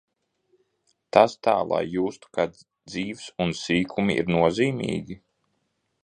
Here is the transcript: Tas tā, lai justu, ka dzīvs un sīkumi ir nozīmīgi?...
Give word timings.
Tas 1.17 1.33
tā, 1.47 1.53
lai 1.73 1.81
justu, 1.95 2.31
ka 2.37 2.45
dzīvs 2.53 3.27
un 3.45 3.53
sīkumi 3.59 4.17
ir 4.23 4.31
nozīmīgi?... 4.37 5.19